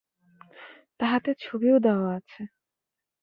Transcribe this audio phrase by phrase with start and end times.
[0.99, 2.41] তাহাতে ছবিও দেওয়া আছে।